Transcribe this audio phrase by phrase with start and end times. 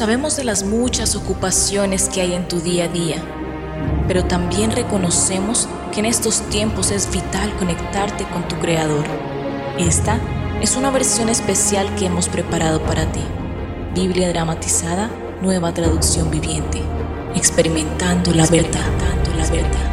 [0.00, 3.16] Sabemos de las muchas ocupaciones que hay en tu día a día,
[4.08, 9.04] pero también reconocemos que en estos tiempos es vital conectarte con tu Creador.
[9.78, 10.18] Esta
[10.62, 13.20] es una versión especial que hemos preparado para ti.
[13.94, 15.10] Biblia dramatizada,
[15.42, 16.80] nueva traducción viviente,
[17.34, 19.89] experimentando la verdad.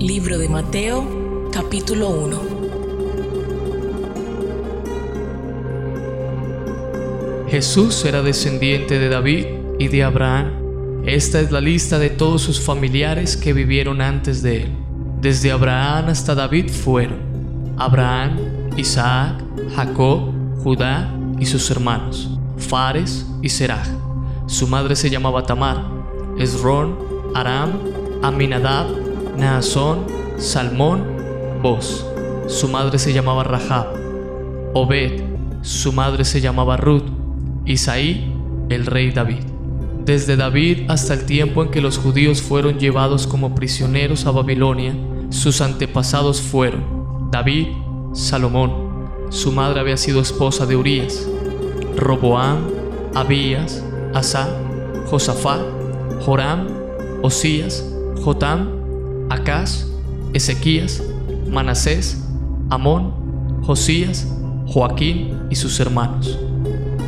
[0.00, 2.40] Libro de Mateo, capítulo 1.
[7.50, 9.44] Jesús era descendiente de David
[9.78, 11.02] y de Abraham.
[11.04, 14.72] Esta es la lista de todos sus familiares que vivieron antes de él.
[15.20, 18.38] Desde Abraham hasta David fueron Abraham,
[18.78, 19.44] Isaac,
[19.76, 20.32] Jacob,
[20.64, 23.86] Judá y sus hermanos, Fares y Seraj.
[24.46, 25.84] Su madre se llamaba Tamar,
[26.38, 26.96] Esrón,
[27.34, 27.72] Aram,
[28.22, 28.99] Aminadab
[29.36, 30.06] Naasón,
[30.38, 31.04] Salmón,
[31.62, 32.06] Boz.
[32.46, 33.86] Su madre se llamaba Rahab.
[34.74, 35.22] Obed,
[35.62, 37.04] su madre se llamaba Ruth.
[37.64, 38.32] Isaí,
[38.68, 39.44] el rey David.
[40.04, 44.94] Desde David hasta el tiempo en que los judíos fueron llevados como prisioneros a Babilonia,
[45.28, 47.68] sus antepasados fueron David,
[48.12, 48.90] Salomón.
[49.28, 51.28] Su madre había sido esposa de Urías,
[51.96, 52.66] Roboam,
[53.14, 54.48] Abías, Asa,
[55.06, 55.60] Josafat,
[56.24, 56.66] Joram,
[57.22, 57.84] Osías,
[58.24, 58.79] Jotam
[59.30, 59.86] Acaz,
[60.34, 61.02] Ezequías,
[61.48, 62.22] Manasés,
[62.68, 63.14] Amón,
[63.62, 64.26] Josías,
[64.66, 66.38] Joaquín y sus hermanos.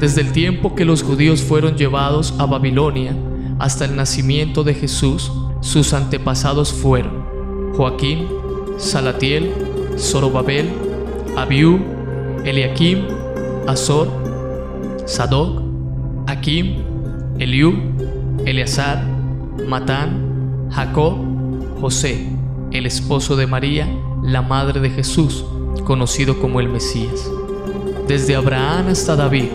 [0.01, 3.15] Desde el tiempo que los judíos fueron llevados a Babilonia
[3.59, 8.27] hasta el nacimiento de Jesús, sus antepasados fueron Joaquín,
[8.79, 9.53] Salatiel,
[9.99, 10.69] Zorobabel,
[11.37, 11.79] Abiú,
[12.45, 13.07] Eliakim,
[13.67, 14.09] Azor,
[15.07, 15.63] Sadoc,
[16.27, 16.83] Akim,
[17.39, 17.75] Eliú,
[18.45, 19.05] Eleazar,
[19.69, 21.32] Matán, Jacob,
[21.83, 22.29] José,
[22.71, 23.89] el esposo de María,
[24.23, 25.45] la madre de Jesús,
[25.85, 27.29] conocido como el Mesías.
[28.07, 29.47] Desde Abraham hasta David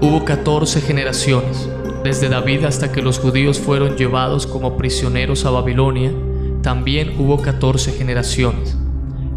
[0.00, 1.68] hubo 14 generaciones.
[2.02, 6.14] Desde David hasta que los judíos fueron llevados como prisioneros a Babilonia,
[6.62, 8.74] también hubo 14 generaciones.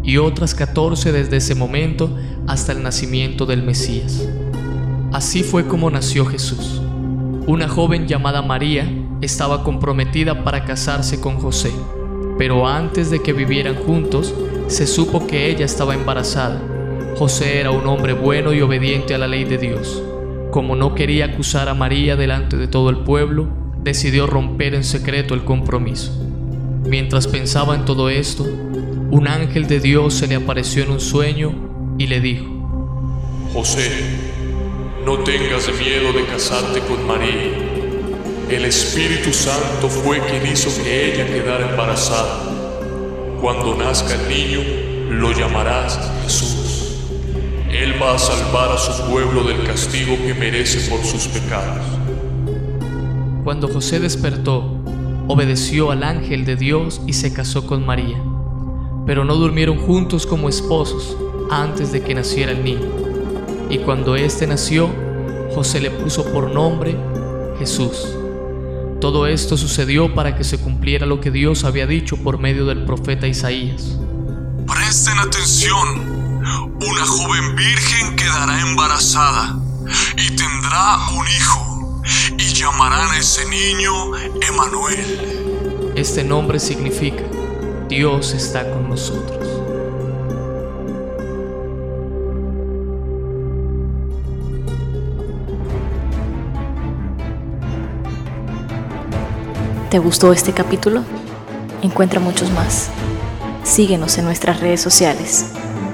[0.02, 2.08] Y otras 14 desde ese momento
[2.46, 4.26] hasta el nacimiento del Mesías.
[5.12, 6.80] Así fue como nació Jesús.
[7.46, 8.90] Una joven llamada María
[9.20, 11.70] estaba comprometida para casarse con José
[12.40, 14.34] pero antes de que vivieran juntos,
[14.66, 16.58] se supo que ella estaba embarazada.
[17.18, 20.02] José era un hombre bueno y obediente a la ley de Dios.
[20.50, 23.46] Como no quería acusar a María delante de todo el pueblo,
[23.82, 26.12] decidió romper en secreto el compromiso.
[26.86, 31.52] Mientras pensaba en todo esto, un ángel de Dios se le apareció en un sueño
[31.98, 32.46] y le dijo,
[33.52, 33.90] José,
[35.04, 37.69] no tengas miedo de casarte con María
[38.56, 42.40] el Espíritu Santo fue quien hizo que ella quedara embarazada.
[43.40, 44.60] Cuando nazca el niño,
[45.10, 46.96] lo llamarás Jesús.
[47.70, 51.84] Él va a salvar a su pueblo del castigo que merece por sus pecados.
[53.44, 54.64] Cuando José despertó,
[55.28, 58.20] obedeció al ángel de Dios y se casó con María.
[59.06, 61.16] Pero no durmieron juntos como esposos
[61.50, 62.88] antes de que naciera el niño.
[63.70, 64.90] Y cuando éste nació,
[65.54, 66.96] José le puso por nombre
[67.58, 68.16] Jesús
[69.00, 72.84] todo esto sucedió para que se cumpliera lo que Dios había dicho por medio del
[72.84, 73.98] profeta Isaías.
[74.66, 76.42] Presten atención,
[76.86, 79.58] una joven virgen quedará embarazada
[80.16, 82.02] y tendrá un hijo
[82.38, 83.92] y llamarán a ese niño
[84.48, 85.92] Emanuel.
[85.96, 87.22] Este nombre significa
[87.88, 89.59] Dios está con nosotros.
[99.90, 101.02] ¿Te gustó este capítulo?
[101.82, 102.90] Encuentra muchos más.
[103.64, 105.46] Síguenos en nuestras redes sociales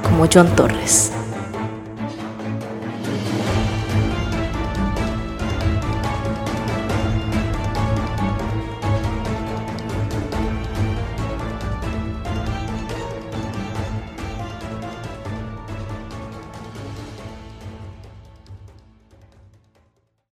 [0.03, 1.13] como John Torres.